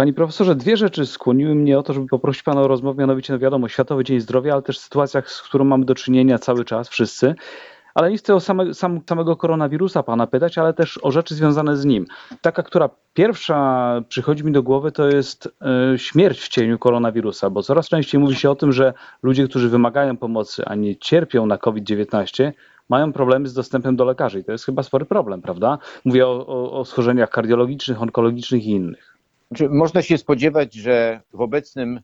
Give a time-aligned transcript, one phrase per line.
[0.00, 3.38] Panie profesorze, dwie rzeczy skłoniły mnie o to, żeby poprosić pana o rozmowę, mianowicie, no
[3.38, 7.34] wiadomo, Światowy Dzień Zdrowia, ale też sytuacjach, z którą mamy do czynienia cały czas, wszyscy.
[7.94, 11.76] Ale nie chcę o same, sam, samego koronawirusa pana pytać, ale też o rzeczy związane
[11.76, 12.06] z nim.
[12.40, 15.46] Taka, która pierwsza przychodzi mi do głowy, to jest
[15.94, 18.92] y, śmierć w cieniu koronawirusa, bo coraz częściej mówi się o tym, że
[19.22, 22.52] ludzie, którzy wymagają pomocy, a nie cierpią na COVID-19,
[22.88, 24.40] mają problemy z dostępem do lekarzy.
[24.40, 25.78] I to jest chyba spory problem, prawda?
[26.04, 29.09] Mówię o, o, o schorzeniach kardiologicznych, onkologicznych i innych.
[29.50, 32.00] Znaczy, można się spodziewać, że w obecnym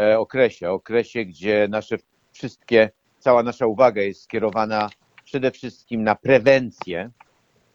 [0.00, 1.96] e, okresie, okresie, gdzie nasze
[2.32, 4.90] wszystkie, cała nasza uwaga jest skierowana
[5.24, 7.10] przede wszystkim na prewencję,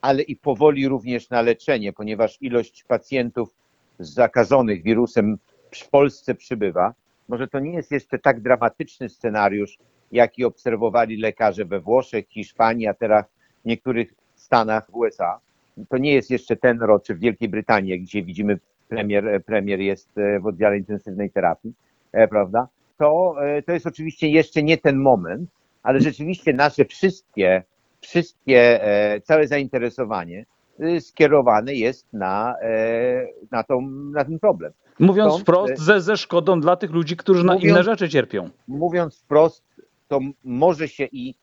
[0.02, 3.56] ale i powoli również na leczenie, ponieważ ilość pacjentów
[4.00, 5.38] zakażonych wirusem
[5.76, 6.94] w Polsce przybywa.
[7.28, 9.78] Może to nie jest jeszcze tak dramatyczny scenariusz,
[10.12, 13.26] jaki obserwowali lekarze we Włoszech, Hiszpanii, a teraz
[13.64, 15.40] w niektórych stanach USA.
[15.90, 20.18] To nie jest jeszcze ten rok, czy w Wielkiej Brytanii, gdzie widzimy premier, premier jest
[20.18, 21.74] e, w oddziale intensywnej terapii,
[22.12, 22.68] e, prawda?
[22.98, 25.50] To, e, to jest oczywiście jeszcze nie ten moment,
[25.84, 27.64] ale rzeczywiście nasze wszystkie,
[28.02, 28.80] wszystkie,
[29.24, 30.46] całe zainteresowanie
[31.00, 32.56] skierowane jest na,
[33.52, 34.74] na, tą, na ten problem.
[35.00, 38.50] Mówiąc Stąd, wprost, ze, ze szkodą dla tych ludzi, którzy na mówiąc, inne rzeczy cierpią.
[38.68, 39.64] Mówiąc wprost,
[40.08, 41.36] to może się i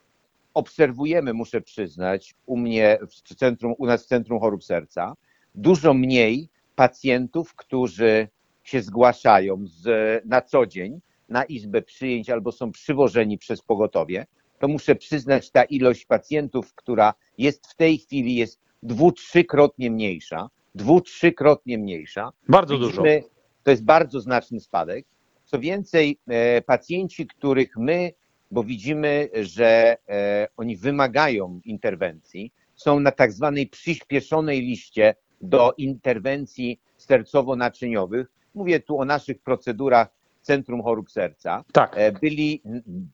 [0.55, 5.15] obserwujemy, muszę przyznać, u mnie w centrum, u nas w Centrum Chorób Serca,
[5.55, 8.29] dużo mniej pacjentów, którzy
[8.63, 9.87] się zgłaszają z,
[10.25, 14.27] na co dzień na izbę przyjęć albo są przywożeni przez pogotowie,
[14.59, 20.51] to muszę przyznać, ta ilość pacjentów, która jest w tej chwili, jest dwu, trzykrotnie mniejsza.
[20.75, 22.33] Dwu, trzykrotnie mniejsza.
[22.49, 23.29] Bardzo Widzimy, dużo.
[23.63, 25.07] To jest bardzo znaczny spadek.
[25.45, 28.13] Co więcej, e, pacjenci, których my,
[28.51, 36.81] bo widzimy, że e, oni wymagają interwencji, są na tak zwanej przyspieszonej liście do interwencji
[36.99, 38.25] sercowo-naczyniowych.
[38.55, 40.09] Mówię tu o naszych procedurach
[40.43, 41.65] Centrum Chorób Serca.
[41.73, 41.93] Tak.
[41.97, 42.63] E, byli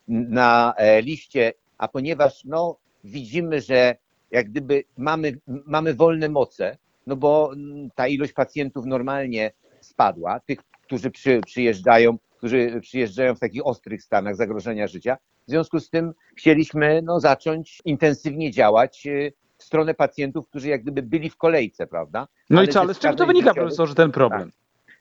[0.09, 3.97] na e, liście, a ponieważ no, widzimy, że
[4.31, 7.53] jak gdyby mamy, mamy wolne moce, no bo
[7.95, 14.37] ta ilość pacjentów normalnie spadła, tych, którzy przy, przyjeżdżają, którzy przyjeżdżają w takich ostrych stanach
[14.37, 15.17] zagrożenia życia.
[15.47, 20.83] W związku z tym chcieliśmy no, zacząć intensywnie działać e, w stronę pacjentów, którzy jak
[20.83, 22.29] gdyby byli w kolejce, prawda?
[22.51, 24.51] No ale i co, ale z czego to wynika, profesorze, ten problem?
[24.51, 24.61] Tak.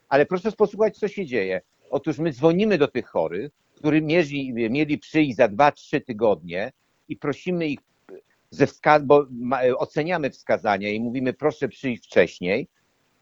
[0.09, 1.61] Ale proszę posłuchać, co się dzieje.
[1.89, 6.71] Otóż my dzwonimy do tych chorych, którzy mieli, mieli przyjść za 2-3 tygodnie
[7.09, 7.79] i prosimy ich
[8.49, 9.25] ze wska- bo
[9.77, 12.67] oceniamy wskazania i mówimy, proszę przyjść wcześniej.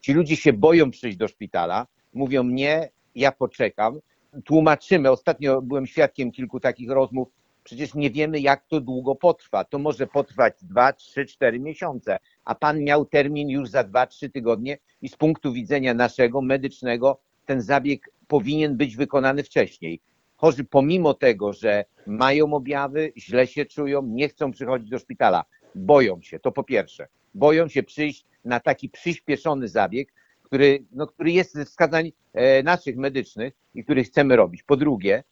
[0.00, 3.98] Ci ludzie się boją przyjść do szpitala, mówią nie, ja poczekam.
[4.44, 7.28] Tłumaczymy, ostatnio byłem świadkiem kilku takich rozmów,
[7.68, 9.64] Przecież nie wiemy, jak to długo potrwa.
[9.64, 14.30] To może potrwać 2, 3, 4 miesiące, a pan miał termin już za 2, 3
[14.30, 20.00] tygodnie i z punktu widzenia naszego medycznego ten zabieg powinien być wykonany wcześniej.
[20.36, 26.22] Chorzy pomimo tego, że mają objawy, źle się czują, nie chcą przychodzić do szpitala, boją
[26.22, 30.12] się, to po pierwsze, boją się przyjść na taki przyspieszony zabieg,
[30.42, 34.62] który, no, który jest ze wskazań e, naszych medycznych i który chcemy robić.
[34.62, 35.24] Po drugie,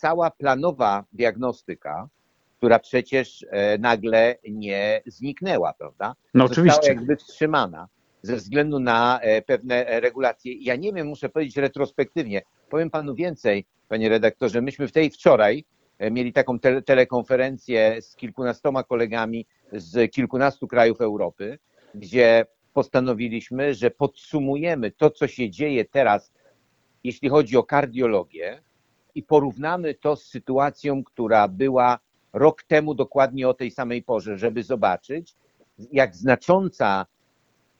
[0.00, 2.08] cała planowa diagnostyka,
[2.56, 6.14] która przecież e, nagle nie zniknęła, prawda?
[6.34, 6.76] No oczywiście.
[6.76, 7.88] Została jakby wstrzymana
[8.22, 10.54] ze względu na e, pewne regulacje.
[10.54, 12.42] Ja nie wiem, muszę powiedzieć retrospektywnie.
[12.70, 14.62] Powiem panu więcej, panie redaktorze.
[14.62, 15.64] Myśmy w tej wczoraj
[15.98, 21.58] e, mieli taką te telekonferencję z kilkunastoma kolegami z kilkunastu krajów Europy,
[21.94, 26.32] gdzie postanowiliśmy, że podsumujemy to, co się dzieje teraz,
[27.04, 28.62] jeśli chodzi o kardiologię,
[29.14, 31.98] i porównamy to z sytuacją, która była
[32.32, 35.34] rok temu dokładnie o tej samej porze, żeby zobaczyć,
[35.92, 37.06] jak znacząca,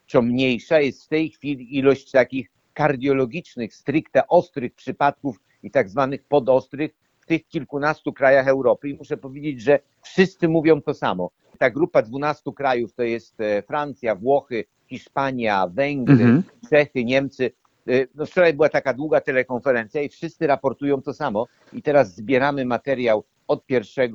[0.07, 6.25] czy mniejsza jest w tej chwili ilość takich kardiologicznych, stricte ostrych przypadków i tak zwanych
[6.25, 6.91] podostrych
[7.21, 8.89] w tych kilkunastu krajach Europy.
[8.89, 11.31] I muszę powiedzieć, że wszyscy mówią to samo.
[11.59, 16.43] Ta grupa 12 krajów to jest e, Francja, Włochy, Hiszpania, Węgry, mhm.
[16.71, 17.51] Czechy, Niemcy.
[17.91, 21.47] Y, no wczoraj była taka długa telekonferencja i wszyscy raportują to samo.
[21.73, 24.13] I teraz zbieramy materiał od 1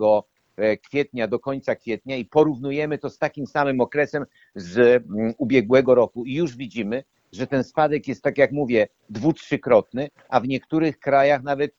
[0.58, 4.26] e, kwietnia do końca kwietnia i porównujemy to z takim samym okresem
[4.56, 6.26] z mm, ubiegłego roku.
[6.26, 11.00] I już widzimy, że ten spadek jest, tak jak mówię, dwu, trzykrotny, a w niektórych
[11.00, 11.72] krajach nawet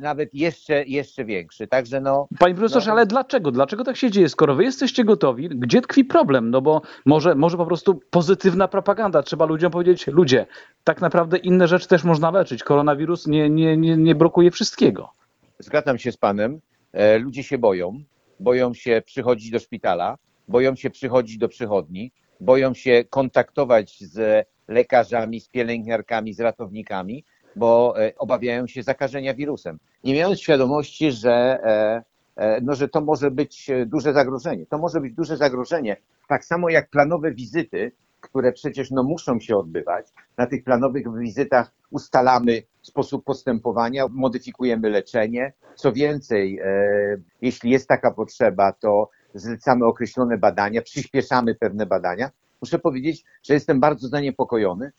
[0.00, 1.66] nawet jeszcze, jeszcze większy.
[1.66, 2.28] Także no.
[2.38, 2.92] Panie profesorze, no...
[2.92, 3.50] ale dlaczego?
[3.50, 4.28] Dlaczego tak się dzieje?
[4.28, 6.50] Skoro wy jesteście gotowi, gdzie tkwi problem?
[6.50, 9.22] No bo może, może po prostu pozytywna propaganda.
[9.22, 10.46] Trzeba ludziom powiedzieć, ludzie,
[10.84, 12.62] tak naprawdę inne rzeczy też można leczyć.
[12.62, 15.10] Koronawirus nie, nie, nie, nie blokuje wszystkiego.
[15.58, 16.60] Zgadzam się z panem.
[16.92, 18.02] E, ludzie się boją.
[18.40, 25.40] Boją się przychodzić do szpitala, boją się przychodzić do przychodni, boją się kontaktować z lekarzami,
[25.40, 27.24] z pielęgniarkami, z ratownikami,
[27.56, 29.78] bo e, obawiają się zakażenia wirusem.
[30.04, 31.32] Nie mając świadomości, że,
[31.64, 32.02] e,
[32.36, 34.66] e, no, że to może być duże zagrożenie.
[34.66, 35.96] To może być duże zagrożenie,
[36.28, 40.06] tak samo jak planowe wizyty, które przecież no, muszą się odbywać.
[40.38, 45.52] Na tych planowych wizytach ustalamy sposób postępowania, modyfikujemy leczenie.
[45.74, 46.60] Co więcej,
[47.42, 52.30] jeśli jest taka potrzeba, to zlecamy określone badania, przyspieszamy pewne badania.
[52.60, 54.92] Muszę powiedzieć, że jestem bardzo zaniepokojony.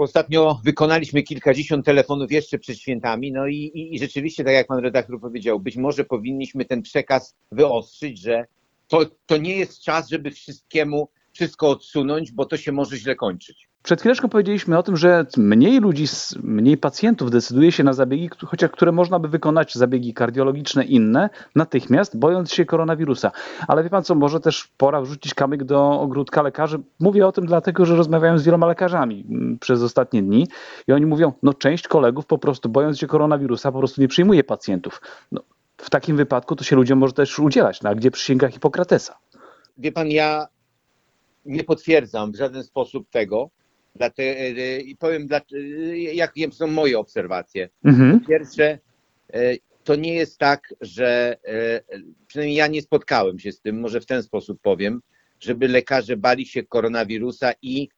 [0.00, 4.78] Ostatnio wykonaliśmy kilkadziesiąt telefonów jeszcze przed świętami, no i, i, i rzeczywiście, tak jak pan
[4.78, 8.44] redaktor powiedział, być może powinniśmy ten przekaz wyostrzyć, że
[8.88, 13.69] to, to nie jest czas, żeby wszystkiemu wszystko odsunąć, bo to się może źle kończyć.
[13.82, 16.04] Przed chwileczką powiedzieliśmy o tym, że mniej ludzi,
[16.42, 22.18] mniej pacjentów decyduje się na zabiegi, chociaż które można by wykonać, zabiegi kardiologiczne inne, natychmiast,
[22.18, 23.32] bojąc się koronawirusa.
[23.68, 26.78] Ale wie pan co, może też pora wrzucić kamyk do ogródka lekarzy.
[27.00, 30.48] Mówię o tym dlatego, że rozmawiałem z wieloma lekarzami mm, przez ostatnie dni
[30.88, 34.44] i oni mówią, no część kolegów po prostu bojąc się koronawirusa po prostu nie przyjmuje
[34.44, 35.02] pacjentów.
[35.32, 35.40] No,
[35.76, 39.18] w takim wypadku to się ludziom może też udzielać, no, a gdzie przysięga Hipokratesa?
[39.78, 40.46] Wie pan, ja
[41.44, 43.50] nie potwierdzam w żaden sposób tego,
[43.94, 44.40] Dlatego,
[44.84, 45.28] I powiem,
[46.12, 47.68] jakie są moje obserwacje.
[47.84, 48.20] Mhm.
[48.20, 48.78] Po pierwsze,
[49.32, 51.80] e, to nie jest tak, że e,
[52.26, 55.00] przynajmniej ja nie spotkałem się z tym, może w ten sposób powiem,
[55.40, 57.88] żeby lekarze bali się koronawirusa i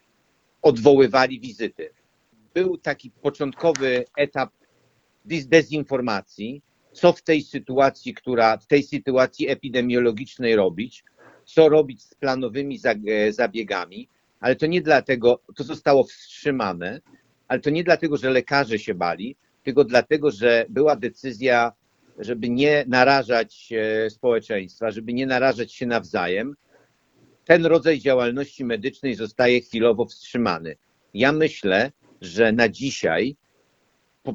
[0.63, 1.91] odwoływali wizyty.
[2.55, 4.51] Był taki początkowy etap
[5.25, 6.63] dezinformacji,
[6.93, 11.05] co w tej sytuacji, która w tej sytuacji epidemiologicznej robić,
[11.45, 12.79] co robić z planowymi
[13.31, 14.09] zabiegami
[14.43, 17.01] ale to nie dlatego, to zostało wstrzymane,
[17.49, 21.73] ale to nie dlatego, że lekarze się bali, tylko dlatego, że była decyzja,
[22.19, 26.55] żeby nie narażać e, społeczeństwa, żeby nie narażać się nawzajem.
[27.45, 30.77] Ten rodzaj działalności medycznej zostaje chwilowo wstrzymany.
[31.15, 33.37] Ja myślę, że na dzisiaj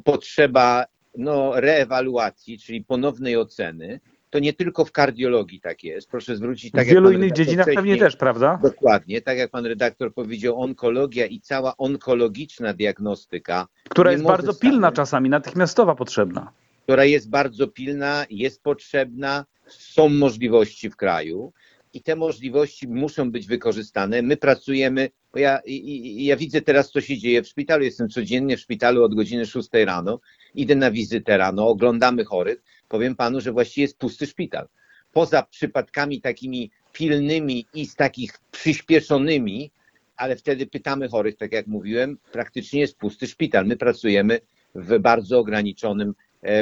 [0.04, 0.86] potrzeba
[1.18, 6.10] no, reewaluacji, czyli ponownej oceny, to nie tylko w kardiologii tak jest.
[6.10, 8.60] Proszę zwrócić tak W wielu innych dziedzinach pewnie też, prawda?
[8.64, 13.68] Dokładnie, tak jak pan redaktor powiedział, onkologia i cała onkologiczna diagnostyka.
[13.90, 16.52] Która jest bardzo pilna czasami, natychmiastowa potrzebna.
[16.84, 21.54] Która jest bardzo pilna, jest potrzebna, są możliwości w kraju
[21.94, 24.22] i te możliwości muszą być wykorzystane.
[24.22, 27.84] My pracujemy, bo ja, i, ja widzę teraz, co się dzieje w szpitalu.
[27.84, 30.20] Jestem codziennie w szpitalu od godziny 6 rano,
[30.56, 34.68] idę na wizytę rano, oglądamy chorych powiem panu, że właściwie jest pusty szpital.
[35.14, 39.72] Poza przypadkami takimi pilnymi i z takich przyspieszonymi,
[40.16, 43.66] ale wtedy pytamy chorych, tak jak mówiłem, praktycznie jest pusty szpital.
[43.66, 44.40] My pracujemy
[44.76, 46.14] w bardzo ograniczonym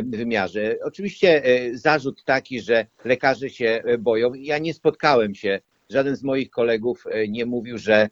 [0.04, 0.78] wymiarze.
[0.84, 4.34] Oczywiście e, zarzut taki, że lekarze się e, boją.
[4.34, 5.60] Ja nie spotkałem się,
[5.90, 8.10] żaden z moich kolegów nie mówił, że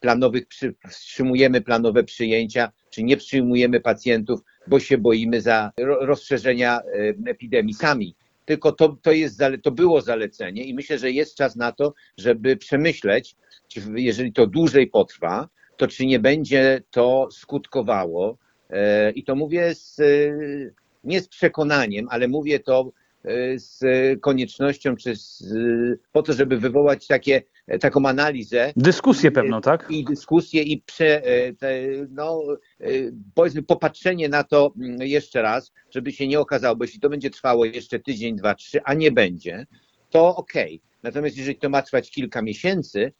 [0.00, 0.44] planowych,
[0.88, 6.80] wstrzymujemy planowe przyjęcia, czy nie przyjmujemy pacjentów, bo się boimy za rozszerzenia
[7.26, 8.14] epidemii sami.
[8.44, 12.56] Tylko to, to, jest, to było zalecenie i myślę, że jest czas na to, żeby
[12.56, 13.36] przemyśleć,
[13.94, 18.49] jeżeli to dłużej potrwa, to czy nie będzie to skutkowało, e,
[19.14, 20.00] i to mówię z,
[21.04, 22.92] nie z przekonaniem, ale mówię to
[23.24, 23.80] e, z
[24.20, 25.44] koniecznością, czy z,
[26.12, 28.72] po to, żeby wywołać takie E, taką analizę.
[28.76, 29.86] Dyskusję pewną, tak?
[29.90, 32.42] I dyskusję i prze, e, te, no,
[32.80, 32.86] e,
[33.34, 37.30] powiedzmy popatrzenie na to mm, jeszcze raz, żeby się nie okazało, bo jeśli to będzie
[37.30, 39.66] trwało jeszcze tydzień, dwa, trzy, a nie będzie,
[40.10, 40.74] to okej.
[40.74, 41.00] Okay.
[41.02, 43.12] Natomiast jeżeli to ma trwać kilka miesięcy,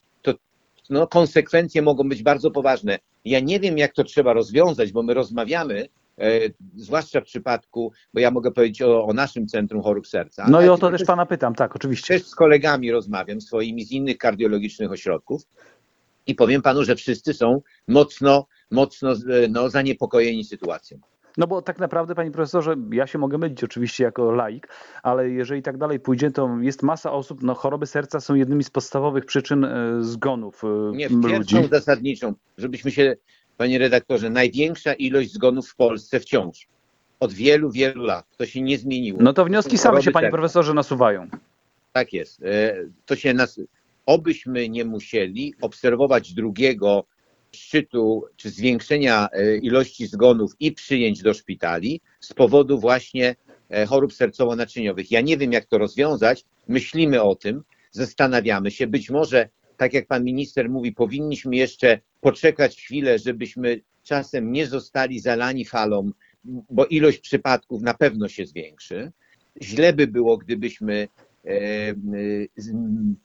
[0.90, 2.98] no, konsekwencje mogą być bardzo poważne.
[3.24, 5.88] Ja nie wiem, jak to trzeba rozwiązać, bo my rozmawiamy
[6.20, 6.40] E,
[6.76, 10.46] zwłaszcza w przypadku, bo ja mogę powiedzieć o, o naszym Centrum Chorób Serca.
[10.48, 12.14] No i o to też Pana pytam, tak, oczywiście.
[12.14, 15.42] Też z kolegami rozmawiam, swoimi z innych kardiologicznych ośrodków
[16.26, 19.14] i powiem Panu, że wszyscy są mocno, mocno
[19.50, 20.98] no, zaniepokojeni sytuacją.
[21.36, 24.68] No bo tak naprawdę, panie profesorze, ja się mogę mylić oczywiście jako laik,
[25.02, 28.70] ale jeżeli tak dalej pójdzie, to jest masa osób, no choroby serca są jednymi z
[28.70, 31.28] podstawowych przyczyn e, zgonów e, Nie, ludzi.
[31.28, 33.16] pierwszą zasadniczą, żebyśmy się
[33.56, 36.68] panie redaktorze, największa ilość zgonów w Polsce wciąż.
[37.20, 38.26] Od wielu, wielu lat.
[38.36, 39.18] To się nie zmieniło.
[39.22, 40.36] No to wnioski same się, panie serca.
[40.36, 41.28] profesorze, nasuwają.
[41.92, 42.42] Tak jest.
[42.42, 43.60] E, to się nas...
[44.06, 47.04] Obyśmy nie musieli obserwować drugiego
[47.52, 53.36] szczytu czy zwiększenia e, ilości zgonów i przyjęć do szpitali z powodu właśnie
[53.68, 55.10] e, chorób sercowo-naczyniowych.
[55.10, 56.44] Ja nie wiem, jak to rozwiązać.
[56.68, 58.86] Myślimy o tym, zastanawiamy się.
[58.86, 65.20] Być może tak jak pan minister mówi, powinniśmy jeszcze poczekać chwilę, żebyśmy czasem nie zostali
[65.20, 66.10] zalani falą,
[66.70, 69.12] bo ilość przypadków na pewno się zwiększy.
[69.62, 71.08] Źle by było, gdybyśmy
[71.44, 71.50] e,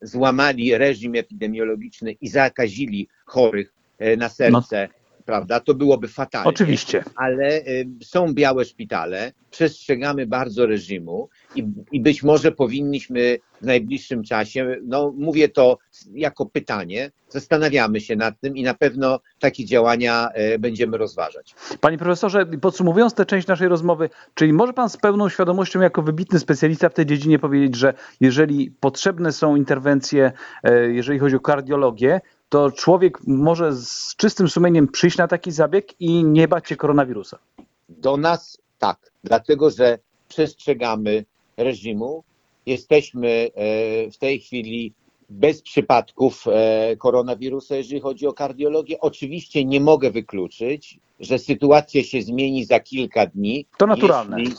[0.01, 3.73] złamali reżim epidemiologiczny i zakazili chorych
[4.17, 4.87] na serce,
[5.25, 5.59] prawda?
[5.59, 6.49] To byłoby fatalnie.
[6.49, 7.03] Oczywiście.
[7.15, 14.23] Ale y, są białe szpitale, przestrzegamy bardzo reżimu i, i być może powinniśmy w najbliższym
[14.23, 15.77] czasie, no mówię to
[16.13, 21.55] jako pytanie, zastanawiamy się nad tym i na pewno takie działania e, będziemy rozważać.
[21.81, 26.39] Panie profesorze, podsumowując tę część naszej rozmowy, czyli może pan z pełną świadomością, jako wybitny
[26.39, 30.31] specjalista w tej dziedzinie, powiedzieć, że jeżeli potrzebne są interwencje,
[30.63, 36.01] e, jeżeli chodzi o kardiologię, to człowiek może z czystym sumieniem przyjść na taki zabieg
[36.01, 37.39] i nie bać się koronawirusa.
[37.89, 41.25] Do nas tak, dlatego że przestrzegamy
[41.57, 42.23] reżimu.
[42.65, 44.93] Jesteśmy e, w tej chwili
[45.29, 48.99] bez przypadków e, koronawirusa, jeżeli chodzi o kardiologię.
[48.99, 53.65] Oczywiście nie mogę wykluczyć, że sytuacja się zmieni za kilka dni.
[53.77, 54.39] To naturalne.
[54.39, 54.55] Jeśli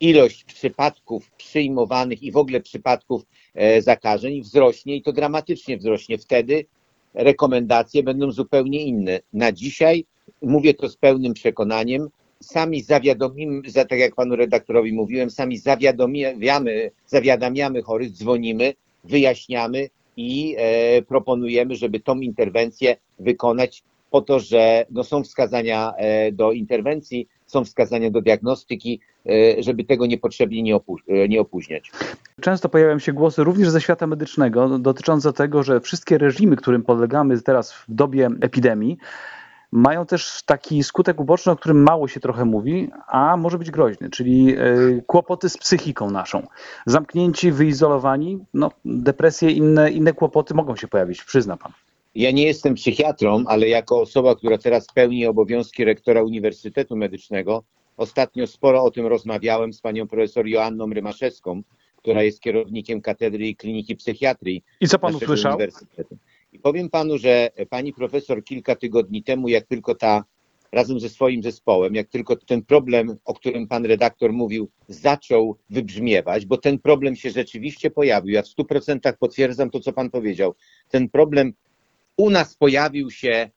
[0.00, 3.22] ilość przypadków przyjmowanych i w ogóle przypadków
[3.54, 6.18] e, zakażeń wzrośnie i to dramatycznie wzrośnie.
[6.18, 6.66] Wtedy
[7.14, 9.20] rekomendacje będą zupełnie inne.
[9.32, 10.04] Na dzisiaj,
[10.42, 12.08] mówię to z pełnym przekonaniem,
[12.40, 18.74] sami zawiadomimy, za, tak jak panu redaktorowi mówiłem, sami zawiadomiamy, zawiadamiamy chorych, dzwonimy,
[19.04, 26.32] wyjaśniamy i e, proponujemy, żeby tą interwencję wykonać po to, że no, są wskazania e,
[26.32, 31.90] do interwencji, są wskazania do diagnostyki, e, żeby tego niepotrzebnie nie, e, nie opóźniać.
[32.40, 37.42] Często pojawiają się głosy również ze świata medycznego dotyczące tego, że wszystkie reżimy, którym podlegamy
[37.42, 38.98] teraz w dobie epidemii,
[39.72, 44.10] mają też taki skutek uboczny, o którym mało się trochę mówi, a może być groźny,
[44.10, 44.64] czyli e,
[45.06, 46.46] kłopoty z psychiką naszą.
[46.86, 51.72] Zamknięci, wyizolowani, no, depresje, inne, inne kłopoty mogą się pojawić, przyzna pan.
[52.18, 57.64] Ja nie jestem psychiatrą, ale jako osoba, która teraz pełni obowiązki rektora Uniwersytetu Medycznego,
[57.96, 61.62] ostatnio sporo o tym rozmawiałem z panią profesor Joanną Rymaszewską,
[61.96, 65.58] która jest kierownikiem katedry i kliniki psychiatrii I co pan usłyszał?
[66.52, 70.24] I powiem panu, że pani profesor kilka tygodni temu, jak tylko ta
[70.72, 76.46] razem ze swoim zespołem, jak tylko ten problem, o którym pan redaktor mówił, zaczął wybrzmiewać,
[76.46, 78.34] bo ten problem się rzeczywiście pojawił.
[78.34, 80.54] Ja w stu procentach potwierdzam to, co pan powiedział.
[80.88, 81.52] Ten problem
[82.18, 83.50] u nas pojawił się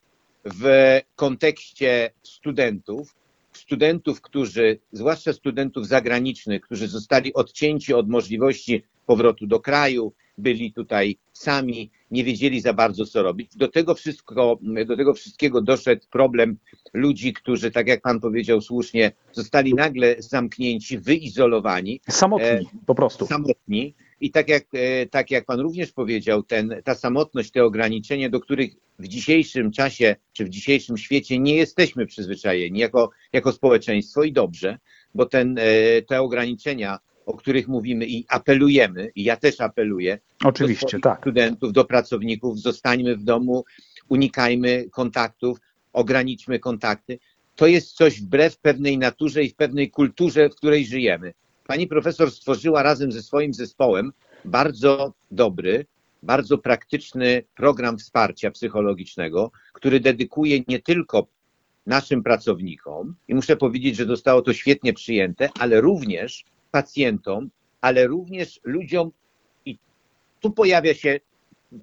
[0.46, 3.16] w kontekście studentów,
[3.54, 11.18] studentów, którzy, zwłaszcza studentów zagranicznych, którzy zostali odcięci od możliwości powrotu do kraju, byli tutaj
[11.34, 13.56] sami, nie wiedzieli za bardzo co robić.
[13.56, 16.58] Do tego, wszystko, do tego wszystkiego doszedł problem
[16.94, 23.28] ludzi, którzy, tak jak pan powiedział słusznie, zostali nagle zamknięci, wyizolowani Samotni, E, po prostu.
[23.28, 23.94] samotni.
[24.22, 28.40] I tak jak, e, tak jak Pan również powiedział, ten, ta samotność, te ograniczenia, do
[28.40, 34.32] których w dzisiejszym czasie czy w dzisiejszym świecie nie jesteśmy przyzwyczajeni jako, jako społeczeństwo i
[34.32, 34.78] dobrze,
[35.16, 40.98] bo ten, e, te ograniczenia, o których mówimy i apelujemy, i ja też apeluję, Oczywiście,
[40.98, 41.20] do tak.
[41.20, 43.64] studentów, do pracowników, zostańmy w domu,
[44.10, 45.58] unikajmy kontaktów,
[45.94, 47.20] ograniczmy kontakty.
[47.56, 51.34] To jest coś wbrew pewnej naturze i w pewnej kulturze, w której żyjemy.
[51.72, 54.14] Pani profesor stworzyła razem ze swoim zespołem
[54.46, 55.86] bardzo dobry,
[56.24, 61.28] bardzo praktyczny program wsparcia psychologicznego, który dedykuje nie tylko
[61.86, 67.50] naszym pracownikom, i muszę powiedzieć, że zostało to świetnie przyjęte, ale również pacjentom,
[67.82, 69.12] ale również ludziom,
[69.66, 69.78] i
[70.40, 71.20] tu pojawia się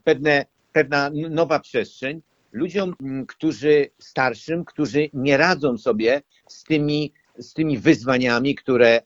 [0.04, 7.52] pewne, pewna nowa przestrzeń, ludziom, m, którzy starszym, którzy nie radzą sobie z tymi, z
[7.52, 9.00] tymi wyzwaniami, które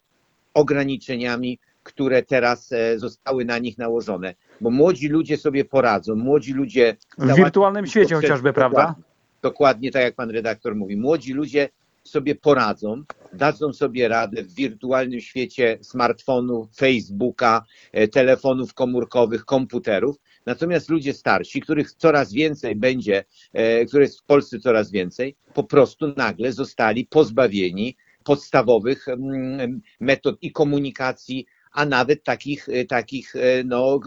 [0.54, 4.34] ograniczeniami, które teraz e, zostały na nich nałożone.
[4.60, 6.96] Bo młodzi ludzie sobie poradzą, młodzi ludzie.
[7.18, 8.94] W wirtualnym świecie Dokładnie, chociażby, prawda?
[9.42, 10.96] Dokładnie tak jak pan redaktor mówi.
[10.96, 11.68] Młodzi ludzie
[12.04, 20.16] sobie poradzą, dadzą sobie radę w wirtualnym świecie smartfonów, Facebooka, e, telefonów komórkowych, komputerów.
[20.46, 25.64] Natomiast ludzie starsi, których coraz więcej będzie, e, których jest w Polsce coraz więcej, po
[25.64, 29.06] prostu nagle zostali pozbawieni podstawowych
[30.00, 34.00] metod i komunikacji, a nawet takich, e, takich e, no,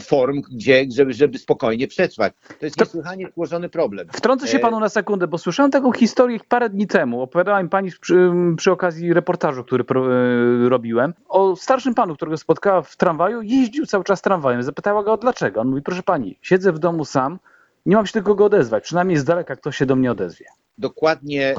[0.00, 2.32] form, gdzie, żeby, żeby spokojnie przetrwać.
[2.60, 4.08] To jest To- niesłychanie złożony problem.
[4.12, 7.22] Wtrącę się E, panu na sekundę, bo słyszałem taką historię parę dni temu.
[7.22, 10.08] Opowiadała mi pani przy, przy okazji reportażu, który pro,
[10.68, 13.42] robiłem, o starszym panu, którego spotkała w tramwaju.
[13.42, 14.62] Jeździł cały czas tramwajem.
[14.62, 15.60] Zapytała go, dlaczego.
[15.60, 17.38] On mówi, proszę pani, siedzę w domu sam,
[17.86, 18.84] nie mam się do kogo odezwać.
[18.84, 20.46] Przynajmniej z daleka ktoś się do mnie odezwie.
[20.78, 21.54] Dokładnie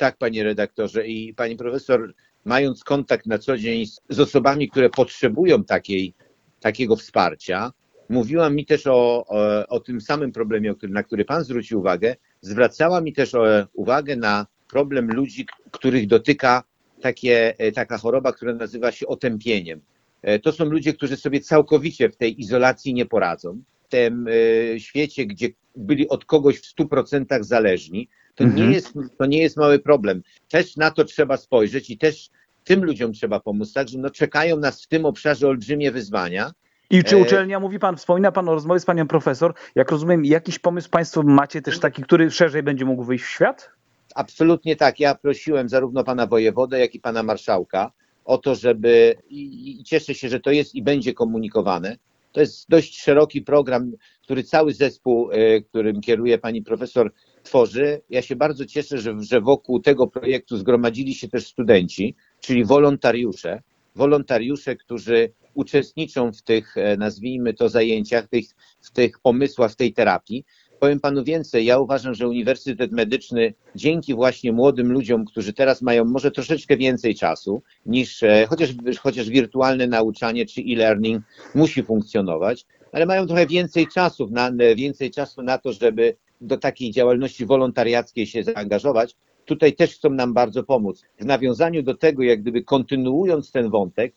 [0.00, 1.06] tak, panie redaktorze.
[1.06, 2.14] I pani profesor,
[2.44, 6.14] mając kontakt na co dzień z, z osobami, które potrzebują takiej,
[6.60, 7.72] takiego wsparcia,
[8.08, 12.16] mówiła mi też o, o, o tym samym problemie, na który pan zwrócił uwagę.
[12.40, 16.62] Zwracała mi też o, uwagę na problem ludzi, których dotyka
[17.02, 19.80] takie, e, taka choroba, która nazywa się otępieniem.
[20.22, 23.62] E, To są ludzie, którzy sobie całkowicie w tej izolacji nie poradzą.
[23.84, 28.68] W tym e, świecie, gdzie byli od kogoś w 100% zależni, to, Mhm.
[28.68, 30.22] nie jest, to nie jest mały problem.
[30.48, 32.30] Też na to trzeba spojrzeć i też
[32.64, 33.72] tym ludziom trzeba pomóc.
[33.72, 36.52] Także no, czekają nas w tym obszarze olbrzymie wyzwania.
[36.90, 40.24] I czy E, uczelnia, mówi pan, wspomina pan o rozmowie z panią profesor, jak rozumiem,
[40.24, 43.70] jakiś pomysł państwo macie też taki, który szerzej będzie mógł wyjść w świat?
[44.14, 45.00] Absolutnie tak.
[45.00, 47.92] Ja prosiłem zarówno pana wojewodę, jak i pana marszałka
[48.24, 51.96] o to, żeby i, i cieszę się, że to jest i będzie komunikowane.
[52.32, 58.02] To jest dość szeroki program, który cały zespół, e, którym kieruje pani profesor, tworzy.
[58.10, 63.62] Ja się bardzo cieszę, że, że wokół tego projektu zgromadzili się też studenci, czyli wolontariusze.
[63.94, 68.44] Wolontariusze, którzy uczestniczą w tych, e, nazwijmy to, zajęciach, tych,
[68.80, 70.44] w tych pomysłach, w tej terapii.
[70.80, 76.04] Powiem panu więcej, ja uważam, że Uniwersytet Medyczny dzięki właśnie młodym ludziom, którzy teraz mają
[76.04, 78.70] może troszeczkę więcej czasu niż e, chociaż,
[79.00, 85.42] chociaż wirtualne nauczanie czy e-learning musi funkcjonować, ale mają trochę więcej czasu na, więcej czasu
[85.42, 89.16] na to, żeby do takiej działalności wolontariackiej się zaangażować.
[89.44, 91.02] Tutaj też chcą nam bardzo pomóc.
[91.18, 94.14] W nawiązaniu do tego, jak gdyby kontynuując ten wątek,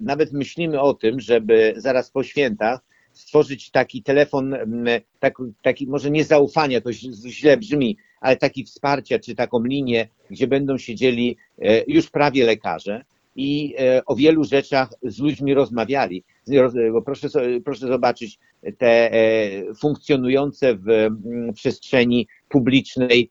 [0.00, 2.80] nawet myślimy o tym, żeby zaraz po świętach
[3.14, 4.84] stworzyć taki telefon, m,
[5.20, 10.46] tak, taki może nie zaufania, to źle brzmi, ale taki wsparcia, czy taką linię, gdzie
[10.46, 13.04] będą siedzieli e, już prawie lekarze
[13.36, 16.24] i e, o wielu rzeczach z ludźmi rozmawiali.
[16.48, 17.28] Roz- Bo proszę,
[17.64, 18.38] proszę zobaczyć
[18.78, 23.30] te e, funkcjonujące w mm, przestrzeni publicznej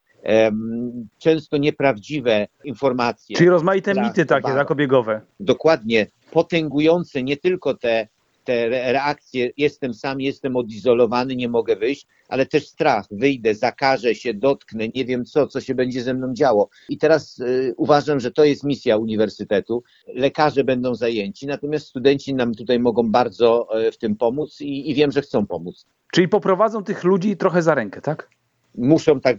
[1.20, 4.58] często nieprawdziwe informacje Czyli rozmaite mity takie, bardzo.
[4.58, 5.22] tak, obiegowe.
[5.40, 8.08] dokładnie potęgujące nie tylko te,
[8.44, 14.16] te re- reakcje, jestem sam, jestem odizolowany, nie mogę wyjść, ale też strach, wyjdę, zakażę
[14.16, 16.70] się, dotknę, nie wiem co, co się będzie ze mną działo.
[16.90, 19.84] I teraz y, uważam, że to jest misja uniwersytetu.
[20.08, 24.94] Lekarze będą zajęci, natomiast studenci nam tutaj mogą bardzo e, w tym pomóc i, i
[24.94, 25.86] wiem, że chcą pomóc.
[26.12, 28.30] Czyli poprowadzą tych ludzi trochę za rękę, tak?
[28.78, 29.38] Muszą tak,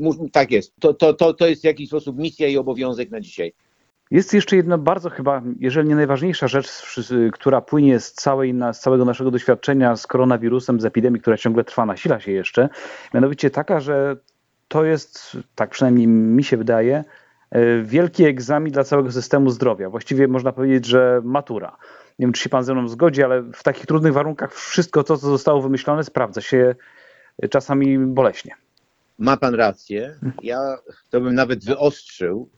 [0.00, 0.72] mu, tak jest.
[0.80, 3.52] To, to, to, to jest w jakiś sposób misja i obowiązek na dzisiaj.
[4.12, 6.96] Jest jeszcze jedna bardzo chyba, jeżeli nie najważniejsza rzecz,
[7.32, 11.86] która płynie z, całej, z całego naszego doświadczenia z koronawirusem, z epidemii, która ciągle trwa,
[11.86, 12.68] nasila się jeszcze.
[13.14, 14.16] Mianowicie taka, że
[14.68, 17.04] to jest, tak przynajmniej mi się wydaje,
[17.50, 19.90] e, wielki egzamin dla całego systemu zdrowia.
[19.90, 21.76] Właściwie można powiedzieć, że matura.
[22.18, 25.16] Nie wiem, czy się pan ze mną zgodzi, ale w takich trudnych warunkach wszystko to,
[25.16, 26.74] co zostało wymyślone, sprawdza się
[27.42, 28.54] e, czasami boleśnie.
[29.18, 30.18] Ma pan rację.
[30.42, 30.78] Ja
[31.10, 32.48] to bym nawet wyostrzył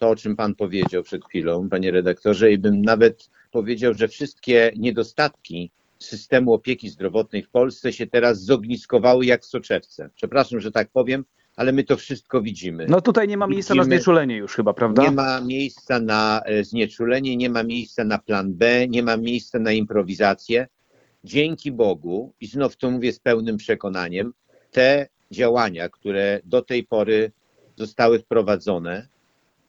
[0.00, 4.72] to, o czym pan powiedział przed chwilą, panie redaktorze, i bym nawet powiedział, że wszystkie
[4.76, 10.10] niedostatki systemu opieki zdrowotnej w Polsce się teraz zogniskowały jak w soczewce.
[10.14, 11.24] Przepraszam, że tak powiem,
[11.56, 12.86] ale my to wszystko widzimy.
[12.88, 15.02] No tutaj nie ma miejsca na Widzimy- znieczulenie już chyba, prawda?
[15.02, 19.58] Nie ma miejsca na e, znieczulenie, nie ma miejsca na plan B, nie ma miejsca
[19.58, 20.66] na improwizację.
[21.24, 24.32] Dzięki Bogu, i znów to mówię z pełnym przekonaniem,
[24.70, 27.32] te działania, które do tej pory
[27.76, 29.08] zostały wprowadzone,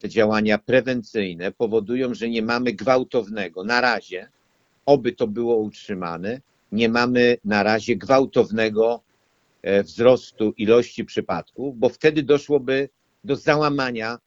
[0.01, 4.29] te działania prewencyjne powodują, że nie mamy gwałtownego, na razie,
[4.85, 9.01] oby to było utrzymane, nie mamy na razie gwałtownego
[9.61, 12.89] e, wzrostu ilości przypadków, bo wtedy doszłoby
[13.23, 14.17] do załamania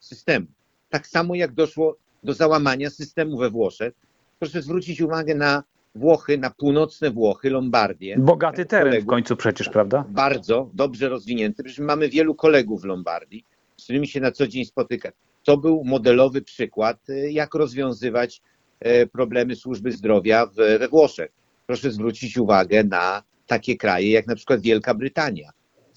[0.00, 0.46] systemu.
[0.90, 3.94] Tak samo jak doszło do załamania systemu we Włoszech.
[4.38, 5.62] Proszę zwrócić uwagę na
[5.94, 8.16] Włochy, na północne Włochy, Lombardię.
[8.18, 10.04] Bogaty teren w końcu przecież, prawda?
[10.08, 11.62] Bardzo dobrze rozwinięty.
[11.64, 13.44] Przecież mamy wielu kolegów w Lombardii,
[13.80, 15.12] z którymi się na co dzień spotykam.
[15.44, 18.42] To był modelowy przykład, y, jak rozwiązywać
[18.80, 20.46] e, problemy służby zdrowia
[20.78, 21.30] we Włoszech.
[21.66, 25.50] Proszę zwrócić uwagę na takie kraje jak na przykład Wielka Brytania,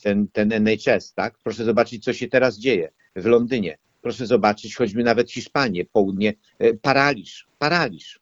[0.04, 1.38] ten, ten NHS, tak?
[1.44, 3.78] Proszę zobaczyć, co się teraz dzieje w Londynie.
[4.02, 8.20] Proszę zobaczyć choćby nawet Hiszpanię, południe, e, paraliż, paraliż.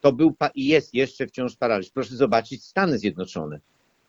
[0.00, 1.90] To był i jest jeszcze wciąż paraliż.
[1.90, 3.60] Proszę zobaczyć Stany Zjednoczone.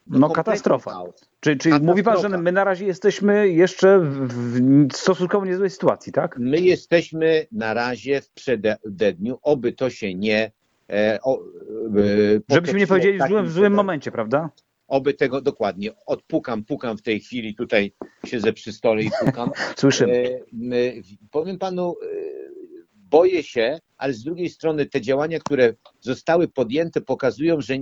[0.08, 0.92] No Kompletny katastrofa.
[0.92, 1.30] chaos.
[1.40, 2.38] Czyli mówi pan, że Katastrofa.
[2.38, 6.38] my na razie jesteśmy jeszcze w, stosunkowo niezłej sytuacji, tak?
[6.40, 10.52] My jesteśmy na razie w przededniu, oby to się nie.
[10.90, 11.42] E, o, e,
[12.50, 14.50] Żebyśmy nie powiedzieli w złym, w złym momencie, prawda?
[14.88, 15.92] Oby tego dokładnie.
[16.06, 17.94] Odpukam, pukam w tej chwili, tutaj
[18.26, 19.52] siedzę przy stole i pukam.
[19.78, 20.42] Słyszymy.
[20.72, 20.94] E,
[21.32, 22.06] powiem panu, e,
[22.96, 27.74] boję się, ale z drugiej strony te działania, które zostały podjęte, pokazują, że,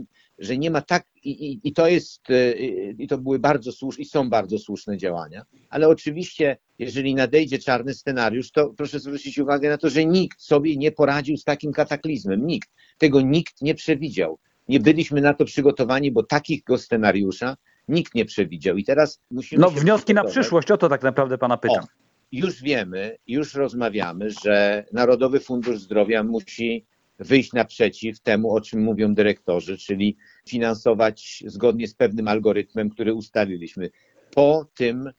[0.41, 2.51] że nie ma tak, i, i, to jest, e,
[2.91, 7.93] i to były bardzo słuszne, i są bardzo słuszne działania, ale oczywiście, jeżeli nadejdzie czarny
[7.93, 12.47] scenariusz, to proszę zwrócić uwagę na to, że nikt sobie nie poradził z takim kataklizmem.
[12.47, 12.69] Nikt.
[12.97, 14.39] Tego nikt nie przewidział.
[14.67, 18.77] Nie byliśmy na to przygotowani, bo takiego scenariusza nikt nie przewidział.
[18.77, 19.61] I teraz musimy.
[19.61, 21.85] No wnioski na przyszłość, o to tak naprawdę pana pytam.
[22.31, 26.85] już wiemy, już rozmawiamy, że Narodowy Fundusz Zdrowia musi
[27.19, 30.17] wyjść naprzeciw temu, o czym mówią dyrektorzy, czyli
[30.49, 33.89] finansować zgodnie z pewnym algorytmem, który ustaliliśmy.
[34.35, 35.11] Po tym e,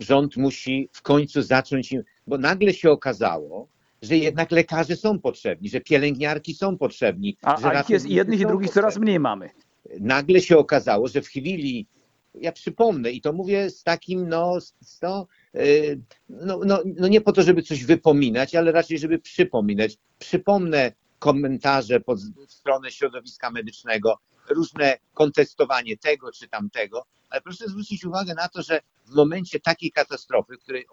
[0.00, 1.94] rząd musi w końcu zacząć,
[2.26, 3.68] bo nagle się okazało,
[4.02, 7.36] że jednak lekarze są potrzebni, że pielęgniarki są potrzebni.
[7.42, 9.50] A, że a ich jest jednych i drugich coraz mniej mamy.
[10.00, 11.86] nagle się okazało, że w chwili,
[12.34, 14.58] ja przypomnę i to mówię z takim, no,
[15.54, 19.98] yy, no, no, no nie po to, żeby coś wypominać, ale raczej, żeby przypominać.
[20.18, 28.04] Przypomnę komentarze pod w stronę środowiska medycznego, różne kontestowanie tego czy tamtego, ale proszę zwrócić
[28.04, 30.86] uwagę na to, że w momencie takiej katastrofy, w której,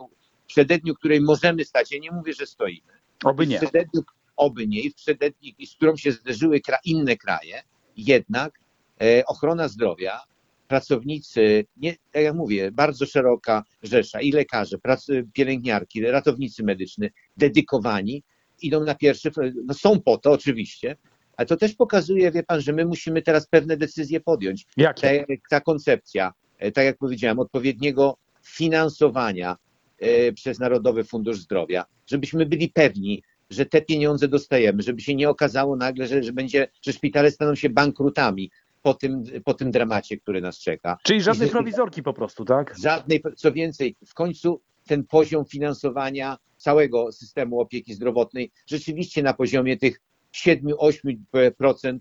[0.43, 2.93] w przededniu której możemy stać, ja nie mówię, że stoimy,
[3.25, 3.57] Oby w nie.
[3.57, 4.01] przededniu,
[4.35, 7.63] oby nie, i w przededniu, i z którą się zderzyły kra, inne kraje,
[7.97, 8.59] jednak
[9.01, 10.19] e, ochrona zdrowia,
[10.67, 17.07] pracownicy, nie, tak jak mówię, bardzo szeroka rzesza i lekarze, pracy, pielęgniarki, ratownicy medyczni,
[17.37, 18.23] dedykowani,
[18.63, 19.31] idą na pierwszy,
[19.65, 20.97] no są po to oczywiście,
[21.37, 24.65] ale to też pokazuje, wie pan, że my musimy teraz pewne decyzje podjąć.
[24.77, 25.25] Jakie?
[25.27, 29.57] Ta, ta koncepcja, e, tak jak powiedziałem, odpowiedniego finansowania
[29.99, 35.29] e, przez Narodowy Fundusz Zdrowia, żebyśmy byli pewni, że te pieniądze dostajemy, żeby się nie
[35.29, 40.17] okazało nagle, że, że będzie, że szpitale staną się bankrutami po tym, po tym dramacie,
[40.17, 40.97] który nas czeka.
[41.03, 42.75] Czyli żadnej prowizorki po prostu, tak?
[42.83, 49.77] Żadnej, co więcej, w końcu ten poziom finansowania całego systemu opieki zdrowotnej rzeczywiście na poziomie
[49.77, 50.01] tych
[50.33, 51.99] 7-8%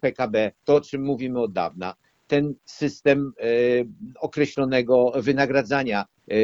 [0.00, 1.94] PKB, to o czym mówimy od dawna,
[2.26, 3.44] ten system e,
[4.20, 6.34] określonego wynagradzania e,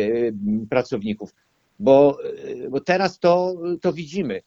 [0.70, 1.34] pracowników,
[1.78, 2.18] bo,
[2.64, 4.40] e, bo teraz to, to widzimy.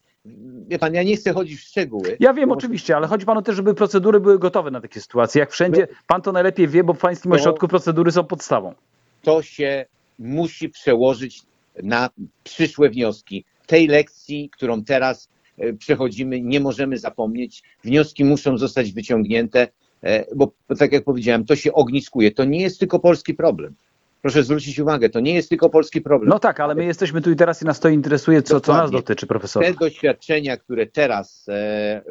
[0.67, 2.17] Wie pan, ja nie chcę chodzić w szczegóły.
[2.19, 5.39] Ja wiem bo- oczywiście, ale chodzi panu też, żeby procedury były gotowe na takie sytuacje.
[5.39, 8.73] Jak wszędzie, pan to najlepiej wie, bo w pańskim To- ośrodku procedury są podstawą.
[9.21, 9.85] to się
[10.19, 11.41] musi przełożyć
[11.83, 12.09] na
[12.43, 13.45] przyszłe wnioski.
[13.67, 17.63] Tej lekcji, którą teraz e, przechodzimy, nie możemy zapomnieć.
[17.83, 19.67] Wnioski muszą zostać wyciągnięte,
[20.03, 22.31] e, bo tak jak powiedziałem, to się ogniskuje.
[22.31, 23.75] To nie jest tylko polski problem.
[24.21, 26.29] Proszę zwrócić uwagę, to nie jest tylko polski problem.
[26.29, 28.91] No tak, ale my jesteśmy tu i teraz i nas to interesuje, co, co nas
[28.91, 29.63] dotyczy, profesor.
[29.63, 32.03] Te doświadczenia, które teraz e, e,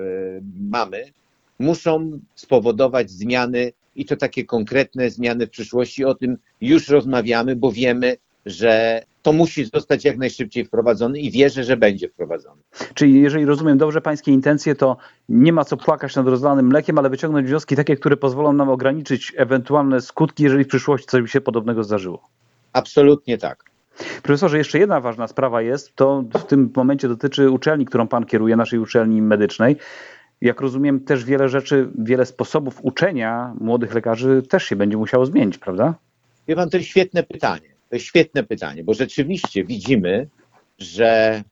[0.71, 1.05] mamy,
[1.59, 6.05] muszą spowodować zmiany i to takie konkretne zmiany w przyszłości.
[6.05, 11.65] O tym już rozmawiamy, bo wiemy, że to musi zostać jak najszybciej wprowadzone i wierzę,
[11.65, 12.63] że będzie wprowadzone.
[12.95, 14.97] Czyli jeżeli rozumiem dobrze pańskie intencje, to
[15.29, 19.33] nie ma co płakać nad rozlanym mlekiem, ale wyciągnąć wnioski takie, które pozwolą nam ograniczyć
[19.37, 22.29] ewentualne skutki, jeżeli w przyszłości coś by się podobnego zdarzyło.
[22.73, 23.65] Absolutnie tak.
[24.23, 28.57] Profesorze, jeszcze jedna ważna sprawa jest, to w tym momencie dotyczy uczelni, którą pan kieruje,
[28.57, 29.77] naszej uczelni medycznej.
[30.43, 35.59] Jak rozumiem, też wiele rzeczy, wiele sposobów uczenia młodych lekarzy też się będzie musiało zmienić,
[35.59, 35.95] prawda?
[36.49, 37.69] Wie pan, to jest świetne pytanie.
[37.89, 40.29] To jest świetne pytanie, bo rzeczywiście widzimy,
[40.79, 41.43] że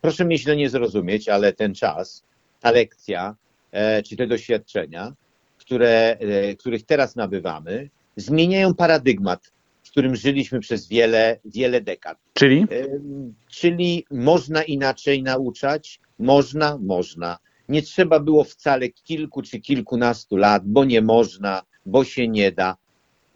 [0.00, 2.24] proszę mnie źle nie zrozumieć, ale ten czas,
[2.60, 3.36] ta lekcja,
[3.72, 5.12] e, czy te doświadczenia,
[5.58, 12.18] które, e, których teraz nabywamy, zmieniają paradygmat, w którym żyliśmy przez wiele, wiele dekad.
[12.34, 12.66] Czyli?
[12.72, 16.00] Ym, Czyli można inaczej nauczać?
[16.18, 17.38] Można, można.
[17.70, 22.76] Nie trzeba było wcale kilku czy kilkunastu lat, bo nie można, bo się nie da.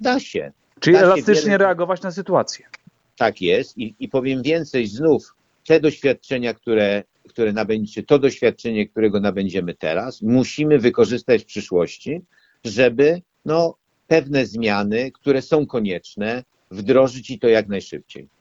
[0.01, 0.53] Da się.
[0.81, 2.67] Czyli Da się elastycznie wiele- reagować na sytuację.
[3.17, 3.79] Tak jest.
[3.79, 5.35] I, i powiem więcej, znów
[5.67, 12.21] te doświadczenia, które, które nabędziecie, to doświadczenie, którego nabędziemy teraz, musimy wykorzystać w przyszłości,
[12.65, 13.75] żeby no,
[14.07, 18.29] pewne zmiany, które są konieczne, wdrożyć i to jak najszybciej.